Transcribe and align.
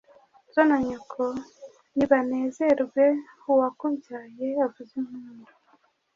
so 0.53 0.61
na 0.69 0.77
nyoko 0.87 1.23
nibanezerwe 1.95 3.03
uwakubyaye 3.51 4.47
avuze 4.65 4.93
impundu 5.01 5.51